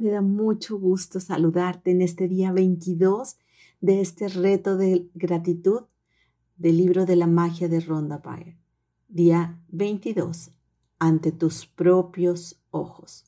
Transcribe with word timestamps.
Me 0.00 0.08
da 0.08 0.22
mucho 0.22 0.78
gusto 0.78 1.20
saludarte 1.20 1.90
en 1.90 2.00
este 2.00 2.26
día 2.26 2.52
22 2.52 3.36
de 3.82 4.00
este 4.00 4.28
reto 4.28 4.78
de 4.78 5.10
gratitud 5.12 5.82
del 6.56 6.78
libro 6.78 7.04
de 7.04 7.16
la 7.16 7.26
magia 7.26 7.68
de 7.68 7.80
Rhonda 7.80 8.16
Byrne. 8.16 8.56
Día 9.08 9.60
22. 9.68 10.52
Ante 10.98 11.32
tus 11.32 11.66
propios 11.66 12.62
ojos. 12.70 13.26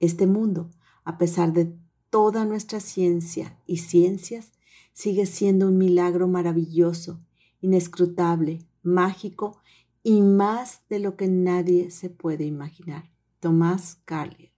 Este 0.00 0.26
mundo, 0.26 0.72
a 1.04 1.16
pesar 1.16 1.52
de 1.52 1.76
toda 2.10 2.44
nuestra 2.44 2.80
ciencia 2.80 3.56
y 3.64 3.76
ciencias, 3.76 4.50
sigue 4.92 5.26
siendo 5.26 5.68
un 5.68 5.78
milagro 5.78 6.26
maravilloso, 6.26 7.20
inescrutable, 7.60 8.66
mágico 8.82 9.60
y 10.02 10.22
más 10.22 10.82
de 10.88 10.98
lo 10.98 11.14
que 11.14 11.28
nadie 11.28 11.92
se 11.92 12.10
puede 12.10 12.46
imaginar. 12.46 13.12
Tomás 13.38 14.00
Carlier, 14.04 14.50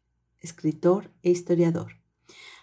escritor 0.43 1.11
e 1.23 1.31
historiador. 1.31 2.03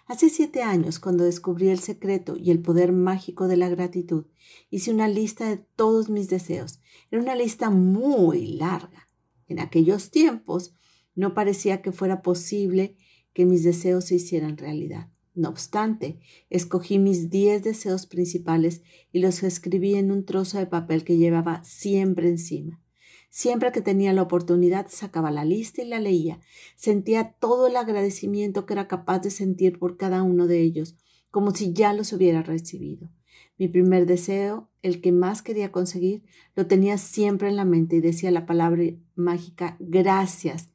Hace 0.06 0.28
siete 0.28 0.62
años, 0.62 0.98
cuando 0.98 1.24
descubrí 1.24 1.68
el 1.68 1.78
secreto 1.78 2.36
y 2.36 2.50
el 2.50 2.60
poder 2.60 2.92
mágico 2.92 3.46
de 3.46 3.56
la 3.56 3.68
gratitud, 3.68 4.26
hice 4.68 4.92
una 4.92 5.06
lista 5.06 5.48
de 5.48 5.58
todos 5.76 6.10
mis 6.10 6.28
deseos. 6.28 6.80
Era 7.10 7.22
una 7.22 7.36
lista 7.36 7.70
muy 7.70 8.48
larga. 8.48 9.08
En 9.46 9.60
aquellos 9.60 10.10
tiempos 10.10 10.74
no 11.14 11.32
parecía 11.32 11.80
que 11.80 11.92
fuera 11.92 12.22
posible 12.22 12.96
que 13.32 13.46
mis 13.46 13.62
deseos 13.62 14.06
se 14.06 14.16
hicieran 14.16 14.56
realidad. 14.56 15.10
No 15.34 15.48
obstante, 15.48 16.18
escogí 16.50 16.98
mis 16.98 17.30
diez 17.30 17.62
deseos 17.62 18.06
principales 18.06 18.82
y 19.12 19.20
los 19.20 19.42
escribí 19.44 19.94
en 19.94 20.10
un 20.10 20.24
trozo 20.24 20.58
de 20.58 20.66
papel 20.66 21.04
que 21.04 21.18
llevaba 21.18 21.62
siempre 21.62 22.28
encima. 22.28 22.80
Siempre 23.30 23.70
que 23.70 23.80
tenía 23.80 24.12
la 24.12 24.22
oportunidad, 24.22 24.88
sacaba 24.88 25.30
la 25.30 25.44
lista 25.44 25.82
y 25.82 25.86
la 25.86 26.00
leía. 26.00 26.40
Sentía 26.74 27.32
todo 27.38 27.68
el 27.68 27.76
agradecimiento 27.76 28.66
que 28.66 28.74
era 28.74 28.88
capaz 28.88 29.20
de 29.20 29.30
sentir 29.30 29.78
por 29.78 29.96
cada 29.96 30.24
uno 30.24 30.48
de 30.48 30.60
ellos, 30.60 30.96
como 31.30 31.52
si 31.52 31.72
ya 31.72 31.92
los 31.92 32.12
hubiera 32.12 32.42
recibido. 32.42 33.08
Mi 33.56 33.68
primer 33.68 34.06
deseo, 34.06 34.68
el 34.82 35.00
que 35.00 35.12
más 35.12 35.42
quería 35.42 35.70
conseguir, 35.70 36.24
lo 36.56 36.66
tenía 36.66 36.98
siempre 36.98 37.48
en 37.48 37.56
la 37.56 37.64
mente 37.64 37.96
y 37.96 38.00
decía 38.00 38.32
la 38.32 38.46
palabra 38.46 38.82
mágica 39.14 39.76
gracias 39.78 40.70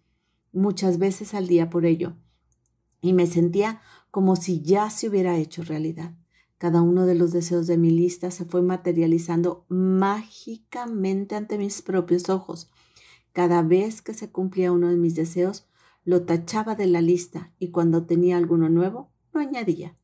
muchas 0.53 0.97
veces 0.97 1.33
al 1.33 1.47
día 1.47 1.69
por 1.69 1.85
ello. 1.85 2.15
Y 3.01 3.13
me 3.13 3.27
sentía 3.27 3.81
como 4.11 4.37
si 4.37 4.61
ya 4.61 4.89
se 4.89 5.09
hubiera 5.09 5.37
hecho 5.37 5.63
realidad. 5.63 6.13
Cada 6.57 6.81
uno 6.81 7.05
de 7.05 7.15
los 7.15 7.33
deseos 7.33 7.67
de 7.67 7.77
mi 7.77 7.89
lista 7.89 8.31
se 8.31 8.45
fue 8.45 8.61
materializando 8.61 9.65
mágicamente 9.67 11.35
ante 11.35 11.57
mis 11.57 11.81
propios 11.81 12.29
ojos. 12.29 12.69
Cada 13.33 13.61
vez 13.61 14.01
que 14.01 14.13
se 14.13 14.31
cumplía 14.31 14.71
uno 14.71 14.89
de 14.89 14.95
mis 14.95 15.15
deseos, 15.15 15.67
lo 16.05 16.23
tachaba 16.23 16.75
de 16.75 16.87
la 16.87 17.01
lista 17.01 17.51
y 17.59 17.71
cuando 17.71 18.05
tenía 18.05 18.37
alguno 18.37 18.69
nuevo, 18.69 19.11
lo 19.33 19.41
añadía. 19.41 19.97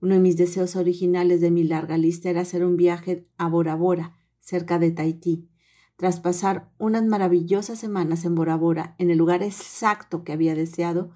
Uno 0.00 0.14
de 0.14 0.20
mis 0.20 0.36
deseos 0.36 0.76
originales 0.76 1.40
de 1.40 1.50
mi 1.50 1.64
larga 1.64 1.98
lista 1.98 2.30
era 2.30 2.42
hacer 2.42 2.64
un 2.64 2.76
viaje 2.76 3.26
a 3.38 3.48
Bora 3.48 3.74
Bora, 3.74 4.14
cerca 4.38 4.78
de 4.78 4.92
Tahití. 4.92 5.48
Tras 5.96 6.20
pasar 6.20 6.70
unas 6.78 7.04
maravillosas 7.04 7.80
semanas 7.80 8.24
en 8.24 8.34
Bora 8.34 8.56
Bora, 8.56 8.94
en 8.98 9.10
el 9.10 9.18
lugar 9.18 9.42
exacto 9.42 10.22
que 10.22 10.32
había 10.32 10.54
deseado, 10.54 11.10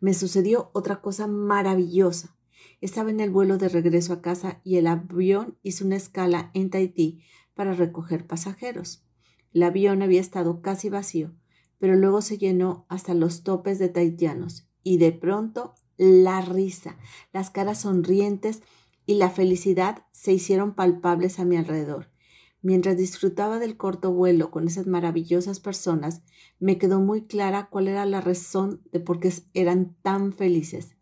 me 0.00 0.14
sucedió 0.14 0.70
otra 0.74 1.00
cosa 1.00 1.26
maravillosa. 1.26 2.37
Estaba 2.80 3.10
en 3.10 3.20
el 3.20 3.30
vuelo 3.30 3.58
de 3.58 3.68
regreso 3.68 4.12
a 4.12 4.22
casa 4.22 4.60
y 4.64 4.76
el 4.76 4.86
avión 4.86 5.58
hizo 5.62 5.84
una 5.84 5.96
escala 5.96 6.50
en 6.54 6.70
Tahití 6.70 7.22
para 7.54 7.74
recoger 7.74 8.26
pasajeros. 8.26 9.04
El 9.52 9.64
avión 9.64 10.02
había 10.02 10.20
estado 10.20 10.62
casi 10.62 10.88
vacío, 10.88 11.34
pero 11.78 11.96
luego 11.96 12.22
se 12.22 12.38
llenó 12.38 12.86
hasta 12.88 13.14
los 13.14 13.42
topes 13.42 13.78
de 13.78 13.88
tahitianos 13.88 14.68
y 14.82 14.98
de 14.98 15.12
pronto 15.12 15.74
la 15.96 16.40
risa, 16.40 16.96
las 17.32 17.50
caras 17.50 17.80
sonrientes 17.80 18.62
y 19.06 19.14
la 19.14 19.30
felicidad 19.30 20.04
se 20.12 20.32
hicieron 20.32 20.74
palpables 20.74 21.40
a 21.40 21.44
mi 21.44 21.56
alrededor. 21.56 22.10
Mientras 22.60 22.96
disfrutaba 22.96 23.58
del 23.58 23.76
corto 23.76 24.12
vuelo 24.12 24.50
con 24.50 24.66
esas 24.66 24.86
maravillosas 24.86 25.60
personas, 25.60 26.22
me 26.58 26.78
quedó 26.78 27.00
muy 27.00 27.26
clara 27.26 27.68
cuál 27.70 27.88
era 27.88 28.04
la 28.04 28.20
razón 28.20 28.82
de 28.92 29.00
por 29.00 29.20
qué 29.20 29.32
eran 29.54 29.96
tan 30.02 30.32
felices. 30.32 30.96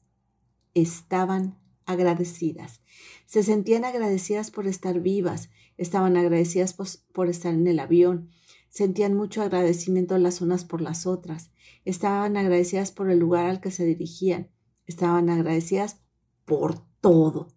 Estaban 0.75 1.59
agradecidas. 1.87 2.83
Se 3.25 3.43
sentían 3.43 3.85
agradecidas 3.85 4.51
por 4.51 4.67
estar 4.67 5.01
vivas, 5.01 5.51
estaban 5.79 6.17
agradecidas 6.17 6.75
por, 7.13 7.29
estar 7.29 7.55
en 7.55 7.67
el 7.67 7.79
avión, 7.79 8.29
sentían 8.69 9.15
mucho 9.15 9.43
agradecimiento 9.43 10.19
las 10.19 10.41
unas 10.41 10.65
por 10.65 10.81
las 10.81 11.07
otras, 11.07 11.51
estaban 11.85 12.37
agradecidas 12.37 12.93
por 12.93 13.11
el 13.11 13.19
lugar 13.19 13.47
al 13.47 13.61
que 13.61 13.71
se 13.71 13.85
dirigían, 13.85 14.51
estaban 14.87 15.31
agradecidas 15.31 16.01
por 16.45 16.81
todo. 17.01 17.49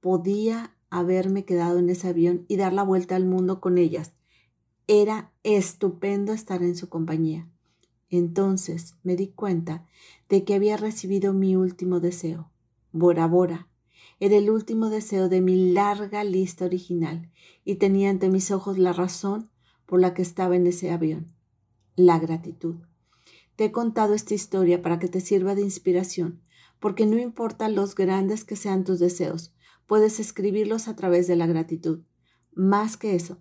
Podía 0.00 0.76
haberme 0.90 1.44
quedado 1.44 1.78
en 1.78 1.90
ese 1.90 2.08
avión 2.08 2.44
y 2.48 2.56
dar 2.56 2.72
la 2.72 2.82
vuelta 2.82 3.16
al 3.16 3.24
mundo 3.24 3.60
con 3.60 3.78
ellas. 3.78 4.12
Era 4.86 5.32
estupendo 5.42 6.32
estar 6.32 6.62
en 6.62 6.76
su 6.76 6.88
compañía. 6.88 7.48
Entonces 8.10 8.96
me 9.02 9.16
di 9.16 9.28
cuenta 9.28 9.86
de 10.28 10.44
que 10.44 10.54
había 10.54 10.76
recibido 10.76 11.32
mi 11.32 11.56
último 11.56 11.98
deseo. 11.98 12.50
Bora 12.92 13.26
Bora. 13.26 13.71
Era 14.24 14.36
el 14.36 14.50
último 14.50 14.88
deseo 14.88 15.28
de 15.28 15.40
mi 15.40 15.72
larga 15.72 16.22
lista 16.22 16.64
original 16.64 17.28
y 17.64 17.74
tenía 17.74 18.08
ante 18.08 18.28
mis 18.28 18.52
ojos 18.52 18.78
la 18.78 18.92
razón 18.92 19.50
por 19.84 20.00
la 20.00 20.14
que 20.14 20.22
estaba 20.22 20.54
en 20.54 20.64
ese 20.68 20.92
avión. 20.92 21.34
La 21.96 22.20
gratitud. 22.20 22.76
Te 23.56 23.64
he 23.64 23.72
contado 23.72 24.14
esta 24.14 24.32
historia 24.32 24.80
para 24.80 25.00
que 25.00 25.08
te 25.08 25.20
sirva 25.20 25.56
de 25.56 25.62
inspiración, 25.62 26.40
porque 26.78 27.04
no 27.04 27.18
importa 27.18 27.68
los 27.68 27.96
grandes 27.96 28.44
que 28.44 28.54
sean 28.54 28.84
tus 28.84 29.00
deseos, 29.00 29.56
puedes 29.88 30.20
escribirlos 30.20 30.86
a 30.86 30.94
través 30.94 31.26
de 31.26 31.34
la 31.34 31.48
gratitud. 31.48 32.04
Más 32.52 32.96
que 32.96 33.16
eso, 33.16 33.40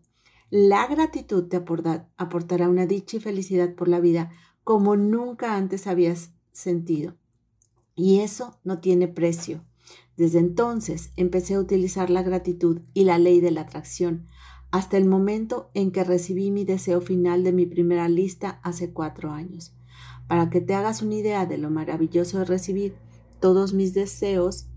la 0.50 0.88
gratitud 0.88 1.48
te 1.48 1.58
aportará 1.58 2.68
una 2.68 2.88
dicha 2.88 3.18
y 3.18 3.20
felicidad 3.20 3.76
por 3.76 3.88
la 3.88 4.00
vida 4.00 4.32
como 4.64 4.96
nunca 4.96 5.58
antes 5.58 5.86
habías 5.86 6.32
sentido. 6.54 7.20
Y 7.94 8.22
eso 8.22 8.60
no 8.64 8.80
tiene 8.80 9.08
precio. 9.08 9.64
Desde 10.18 10.40
entonces 10.40 11.12
empecé 11.16 11.56
a 11.56 11.60
utilizar 11.60 12.10
la 12.10 12.24
gratitud 12.24 12.82
y 12.94 13.06
la 13.06 13.18
ley 13.18 13.40
de 13.40 13.52
la 13.52 13.62
atracción 13.62 14.28
hasta 14.72 14.98
el 14.98 15.06
momento 15.06 15.70
en 15.74 15.92
que 15.92 16.04
recibí 16.04 16.50
mi 16.50 16.64
deseo 16.64 17.02
final 17.02 17.44
de 17.44 17.52
mi 17.52 17.66
primera 17.66 18.08
lista 18.08 18.62
hace 18.64 18.92
cuatro 18.92 19.32
años. 19.32 19.74
Para 20.28 20.50
que 20.50 20.62
te 20.62 20.74
hagas 20.74 21.02
una 21.02 21.16
idea 21.16 21.46
de 21.46 21.58
lo 21.58 21.70
maravilloso 21.70 22.40
de 22.40 22.46
recibir 22.46 22.96
todos 23.42 23.74
mis 23.74 23.94
deseos 23.94 24.68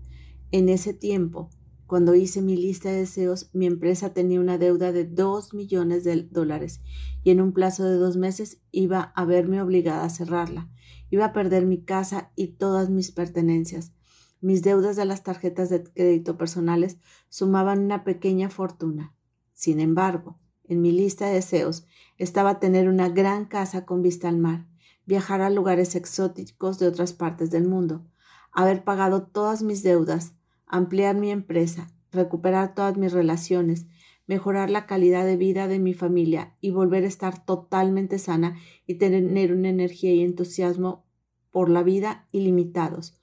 en 0.51 0.67
ese 0.67 0.93
tiempo, 0.93 1.49
cuando 1.87 2.15
hice 2.15 2.41
mi 2.41 2.57
lista 2.57 2.89
de 2.89 2.99
deseos, 2.99 3.49
mi 3.53 3.67
empresa 3.67 4.11
tenía 4.11 4.39
una 4.39 4.57
deuda 4.57 4.91
de 4.91 5.05
2 5.05 5.53
millones 5.53 6.03
de 6.03 6.23
dólares 6.23 6.81
y 7.23 7.29
en 7.29 7.39
un 7.39 7.53
plazo 7.53 7.85
de 7.85 7.95
dos 7.97 8.17
meses 8.17 8.59
iba 8.71 9.13
a 9.15 9.23
verme 9.23 9.61
obligada 9.61 10.03
a 10.03 10.09
cerrarla. 10.09 10.69
Iba 11.11 11.25
a 11.25 11.33
perder 11.33 11.65
mi 11.67 11.83
casa 11.83 12.31
y 12.35 12.47
todas 12.47 12.89
mis 12.89 13.11
pertenencias. 13.11 13.93
Mis 14.41 14.61
deudas 14.61 14.95
de 14.95 15.05
las 15.05 15.23
tarjetas 15.23 15.69
de 15.69 15.83
crédito 15.83 16.37
personales 16.37 16.97
sumaban 17.29 17.79
una 17.79 18.03
pequeña 18.03 18.49
fortuna. 18.49 19.13
Sin 19.53 19.79
embargo, 19.79 20.37
en 20.65 20.81
mi 20.81 20.91
lista 20.91 21.27
de 21.27 21.35
deseos 21.35 21.85
estaba 22.17 22.59
tener 22.59 22.89
una 22.89 23.09
gran 23.09 23.45
casa 23.45 23.85
con 23.85 24.01
vista 24.01 24.29
al 24.29 24.37
mar, 24.37 24.65
viajar 25.05 25.41
a 25.41 25.49
lugares 25.49 25.95
exóticos 25.95 26.79
de 26.79 26.87
otras 26.87 27.13
partes 27.13 27.51
del 27.51 27.67
mundo, 27.67 28.05
haber 28.51 28.83
pagado 28.83 29.23
todas 29.23 29.63
mis 29.63 29.83
deudas, 29.83 30.33
ampliar 30.65 31.15
mi 31.15 31.31
empresa, 31.31 31.91
recuperar 32.11 32.73
todas 32.73 32.97
mis 32.97 33.13
relaciones, 33.13 33.85
mejorar 34.27 34.69
la 34.69 34.85
calidad 34.85 35.25
de 35.25 35.37
vida 35.37 35.67
de 35.67 35.79
mi 35.79 35.93
familia 35.93 36.55
y 36.61 36.71
volver 36.71 37.03
a 37.03 37.07
estar 37.07 37.45
totalmente 37.45 38.17
sana 38.17 38.57
y 38.87 38.95
tener 38.95 39.53
una 39.53 39.69
energía 39.69 40.13
y 40.13 40.23
entusiasmo 40.23 41.05
por 41.51 41.69
la 41.69 41.83
vida 41.83 42.27
ilimitados. 42.31 43.21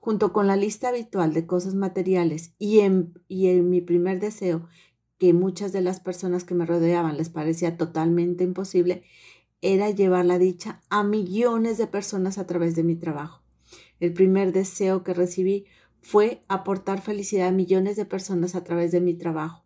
Junto 0.00 0.32
con 0.32 0.46
la 0.46 0.56
lista 0.56 0.88
habitual 0.88 1.34
de 1.34 1.46
cosas 1.46 1.74
materiales 1.74 2.54
y 2.58 2.80
en, 2.80 3.14
y 3.28 3.48
en 3.48 3.68
mi 3.68 3.80
primer 3.80 4.18
deseo, 4.18 4.66
que 5.18 5.34
muchas 5.34 5.72
de 5.72 5.82
las 5.82 6.00
personas 6.00 6.44
que 6.44 6.54
me 6.54 6.64
rodeaban 6.64 7.18
les 7.18 7.28
parecía 7.28 7.76
totalmente 7.76 8.42
imposible, 8.42 9.02
era 9.60 9.90
llevar 9.90 10.24
la 10.24 10.38
dicha 10.38 10.80
a 10.88 11.04
millones 11.04 11.76
de 11.76 11.86
personas 11.86 12.38
a 12.38 12.46
través 12.46 12.74
de 12.74 12.82
mi 12.82 12.96
trabajo. 12.96 13.42
El 14.00 14.14
primer 14.14 14.52
deseo 14.52 15.04
que 15.04 15.12
recibí 15.12 15.66
fue 16.00 16.42
aportar 16.48 17.02
felicidad 17.02 17.48
a 17.48 17.52
millones 17.52 17.96
de 17.96 18.06
personas 18.06 18.54
a 18.54 18.64
través 18.64 18.92
de 18.92 19.02
mi 19.02 19.14
trabajo. 19.14 19.64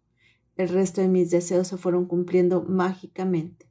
El 0.56 0.68
resto 0.68 1.00
de 1.00 1.08
mis 1.08 1.30
deseos 1.30 1.68
se 1.68 1.76
fueron 1.76 2.06
cumpliendo 2.06 2.62
mágicamente. 2.62 3.68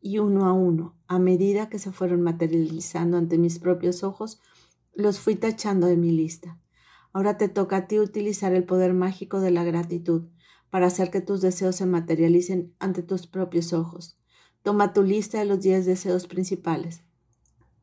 Y 0.00 0.18
uno 0.18 0.46
a 0.46 0.52
uno, 0.52 0.96
a 1.06 1.20
medida 1.20 1.68
que 1.68 1.78
se 1.78 1.92
fueron 1.92 2.22
materializando 2.22 3.16
ante 3.16 3.38
mis 3.38 3.60
propios 3.60 4.02
ojos, 4.02 4.40
los 4.94 5.20
fui 5.20 5.36
tachando 5.36 5.86
de 5.86 5.96
mi 5.96 6.10
lista. 6.10 6.58
Ahora 7.12 7.36
te 7.36 7.48
toca 7.48 7.76
a 7.76 7.86
ti 7.86 7.98
utilizar 7.98 8.52
el 8.54 8.64
poder 8.64 8.94
mágico 8.94 9.40
de 9.40 9.50
la 9.50 9.64
gratitud 9.64 10.28
para 10.70 10.86
hacer 10.86 11.10
que 11.10 11.20
tus 11.20 11.40
deseos 11.40 11.76
se 11.76 11.86
materialicen 11.86 12.74
ante 12.78 13.02
tus 13.02 13.26
propios 13.26 13.72
ojos. 13.72 14.18
Toma 14.62 14.92
tu 14.92 15.02
lista 15.02 15.38
de 15.38 15.44
los 15.44 15.60
10 15.60 15.84
deseos 15.86 16.26
principales. 16.26 17.02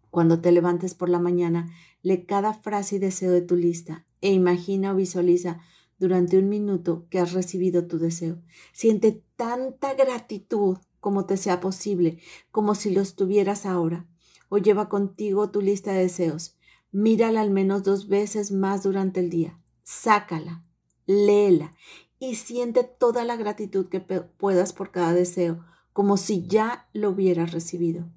Cuando 0.10 0.42
te 0.42 0.52
levantes 0.52 0.96
por 0.96 1.10
la 1.10 1.20
mañana, 1.20 1.72
lee 2.02 2.26
cada 2.26 2.54
frase 2.54 2.96
y 2.96 3.00
deseo 3.00 3.32
de 3.32 3.42
tu 3.42 3.56
lista 3.56 4.06
e 4.22 4.32
imagina 4.32 4.92
o 4.92 4.96
visualiza 4.96 5.60
durante 6.00 6.38
un 6.38 6.50
minuto 6.50 7.06
que 7.10 7.20
has 7.20 7.34
recibido 7.34 7.86
tu 7.86 8.00
deseo. 8.00 8.42
Siente 8.74 9.24
tanta 9.36 9.94
gratitud 9.94 10.78
como 11.00 11.26
te 11.26 11.38
sea 11.38 11.60
posible, 11.60 12.20
como 12.52 12.76
si 12.76 12.90
los 12.90 13.16
tuvieras 13.16 13.66
ahora. 13.66 14.08
O 14.50 14.58
lleva 14.58 14.90
contigo 14.90 15.52
tu 15.52 15.62
lista 15.62 15.94
de 15.94 16.00
deseos. 16.00 16.59
Mírala 16.92 17.42
al 17.42 17.52
menos 17.52 17.84
dos 17.84 18.08
veces 18.08 18.52
más 18.52 18.84
durante 18.84 19.20
el 19.20 19.30
día. 19.30 19.60
Sácala, 19.84 20.64
léela 21.06 21.76
y 22.20 22.36
siente 22.36 22.84
toda 22.84 23.24
la 23.24 23.38
gratitud 23.38 23.88
que 23.88 24.00
puedas 24.00 24.74
por 24.74 24.92
cada 24.92 25.14
deseo, 25.14 25.64
como 25.94 26.18
si 26.18 26.46
ya 26.48 26.88
lo 26.94 27.12
hubieras 27.12 27.52
recibido. 27.52 28.10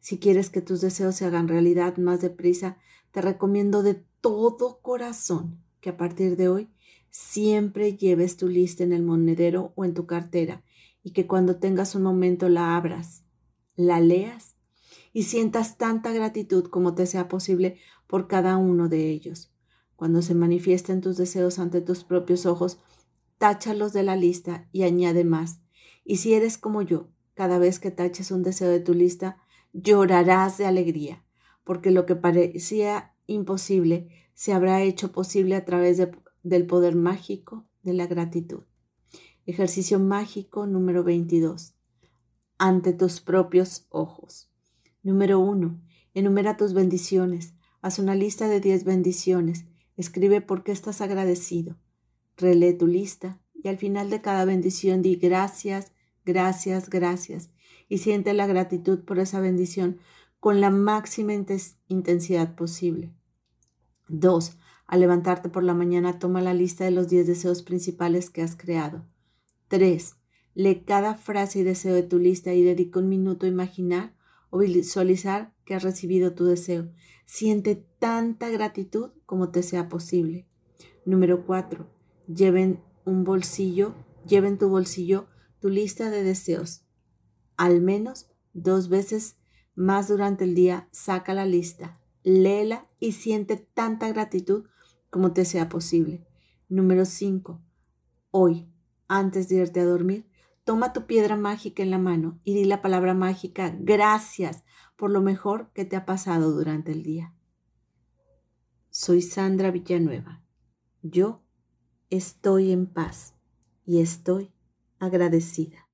Si 0.00 0.18
quieres 0.18 0.48
que 0.48 0.62
tus 0.62 0.80
deseos 0.80 1.16
se 1.16 1.24
hagan 1.24 1.48
realidad 1.48 1.96
más 1.96 2.20
deprisa, 2.20 2.78
te 3.10 3.20
recomiendo 3.20 3.82
de 3.82 4.02
todo 4.20 4.80
corazón 4.80 5.62
que 5.80 5.90
a 5.90 5.96
partir 5.96 6.36
de 6.36 6.48
hoy 6.48 6.70
siempre 7.10 7.96
lleves 7.96 8.36
tu 8.36 8.48
lista 8.48 8.84
en 8.84 8.92
el 8.92 9.02
monedero 9.02 9.72
o 9.74 9.84
en 9.84 9.94
tu 9.94 10.06
cartera 10.06 10.62
y 11.02 11.12
que 11.12 11.26
cuando 11.26 11.56
tengas 11.56 11.94
un 11.94 12.02
momento 12.02 12.48
la 12.48 12.76
abras, 12.76 13.24
la 13.74 14.00
leas 14.00 14.56
y 15.12 15.24
sientas 15.24 15.78
tanta 15.78 16.12
gratitud 16.12 16.66
como 16.66 16.94
te 16.94 17.06
sea 17.06 17.28
posible 17.28 17.78
por 18.08 18.26
cada 18.26 18.56
uno 18.56 18.88
de 18.88 19.08
ellos. 19.10 19.52
Cuando 19.94 20.22
se 20.22 20.34
manifiesten 20.34 21.00
tus 21.00 21.16
deseos 21.16 21.60
ante 21.60 21.80
tus 21.80 22.02
propios 22.02 22.46
ojos, 22.46 22.80
táchalos 23.38 23.92
de 23.92 24.02
la 24.02 24.16
lista 24.16 24.68
y 24.72 24.82
añade 24.82 25.22
más. 25.22 25.60
Y 26.04 26.16
si 26.16 26.34
eres 26.34 26.58
como 26.58 26.82
yo, 26.82 27.10
cada 27.34 27.58
vez 27.58 27.78
que 27.78 27.92
taches 27.92 28.32
un 28.32 28.42
deseo 28.42 28.68
de 28.68 28.80
tu 28.80 28.94
lista, 28.94 29.38
llorarás 29.72 30.58
de 30.58 30.66
alegría, 30.66 31.24
porque 31.62 31.92
lo 31.92 32.06
que 32.06 32.16
parecía 32.16 33.14
imposible 33.26 34.08
se 34.34 34.52
habrá 34.52 34.82
hecho 34.82 35.12
posible 35.12 35.54
a 35.54 35.64
través 35.64 36.02
del 36.42 36.66
poder 36.66 36.96
mágico 36.96 37.66
de 37.82 37.92
la 37.92 38.06
gratitud. 38.06 38.64
Ejercicio 39.46 39.98
mágico 39.98 40.66
número 40.66 41.04
22. 41.04 41.74
Ante 42.58 42.92
tus 42.92 43.20
propios 43.20 43.86
ojos. 43.88 44.50
Número 45.02 45.38
1. 45.38 45.80
Enumera 46.14 46.56
tus 46.56 46.72
bendiciones. 46.72 47.54
Haz 47.80 47.98
una 47.98 48.14
lista 48.14 48.48
de 48.48 48.60
10 48.60 48.84
bendiciones. 48.84 49.64
Escribe 49.96 50.40
por 50.40 50.64
qué 50.64 50.72
estás 50.72 51.00
agradecido. 51.00 51.76
Relee 52.36 52.72
tu 52.72 52.86
lista 52.86 53.40
y 53.54 53.68
al 53.68 53.78
final 53.78 54.10
de 54.10 54.20
cada 54.20 54.44
bendición 54.44 55.02
di 55.02 55.16
gracias, 55.16 55.92
gracias, 56.24 56.90
gracias 56.90 57.50
y 57.88 57.98
siente 57.98 58.34
la 58.34 58.46
gratitud 58.46 59.00
por 59.04 59.18
esa 59.18 59.40
bendición 59.40 59.98
con 60.40 60.60
la 60.60 60.70
máxima 60.70 61.32
intensidad 61.88 62.54
posible. 62.54 63.12
2. 64.08 64.56
Al 64.86 65.00
levantarte 65.00 65.48
por 65.48 65.62
la 65.62 65.74
mañana, 65.74 66.18
toma 66.18 66.40
la 66.40 66.54
lista 66.54 66.84
de 66.84 66.90
los 66.90 67.08
10 67.08 67.26
deseos 67.26 67.62
principales 67.62 68.30
que 68.30 68.42
has 68.42 68.56
creado. 68.56 69.04
3. 69.68 70.16
Lee 70.54 70.82
cada 70.84 71.14
frase 71.14 71.60
y 71.60 71.62
deseo 71.62 71.94
de 71.94 72.02
tu 72.02 72.18
lista 72.18 72.54
y 72.54 72.62
dedica 72.62 72.98
un 72.98 73.08
minuto 73.08 73.46
a 73.46 73.50
imaginar 73.50 74.14
o 74.50 74.58
visualizar 74.58 75.54
que 75.64 75.74
has 75.74 75.82
recibido 75.82 76.34
tu 76.34 76.44
deseo. 76.44 76.90
Siente 77.26 77.76
tanta 77.98 78.48
gratitud 78.48 79.10
como 79.26 79.50
te 79.50 79.62
sea 79.62 79.88
posible. 79.88 80.46
Número 81.04 81.44
4. 81.46 81.86
Lleven 82.26 82.80
un 83.04 83.24
bolsillo, 83.24 83.94
lleven 84.26 84.58
tu 84.58 84.68
bolsillo 84.68 85.28
tu 85.60 85.68
lista 85.68 86.10
de 86.10 86.22
deseos. 86.22 86.84
Al 87.56 87.80
menos 87.80 88.30
dos 88.52 88.88
veces 88.88 89.36
más 89.74 90.08
durante 90.08 90.44
el 90.44 90.54
día, 90.54 90.88
saca 90.90 91.34
la 91.34 91.46
lista, 91.46 92.00
léela 92.22 92.88
y 92.98 93.12
siente 93.12 93.56
tanta 93.56 94.08
gratitud 94.08 94.64
como 95.10 95.32
te 95.32 95.44
sea 95.44 95.68
posible. 95.68 96.26
Número 96.68 97.04
5. 97.04 97.60
Hoy, 98.30 98.68
antes 99.06 99.48
de 99.48 99.56
irte 99.56 99.80
a 99.80 99.84
dormir, 99.84 100.27
toma 100.68 100.92
tu 100.92 101.06
piedra 101.06 101.34
mágica 101.34 101.82
en 101.82 101.90
la 101.90 101.96
mano 101.96 102.40
y 102.44 102.52
di 102.52 102.66
la 102.66 102.82
palabra 102.82 103.14
mágica 103.14 103.74
gracias 103.80 104.64
por 104.96 105.10
lo 105.10 105.22
mejor 105.22 105.72
que 105.72 105.86
te 105.86 105.96
ha 105.96 106.04
pasado 106.04 106.52
durante 106.52 106.92
el 106.92 107.02
día. 107.02 107.34
Soy 108.90 109.22
Sandra 109.22 109.70
Villanueva. 109.70 110.44
Yo 111.00 111.42
estoy 112.10 112.70
en 112.70 112.84
paz 112.86 113.34
y 113.86 114.02
estoy 114.02 114.52
agradecida. 114.98 115.87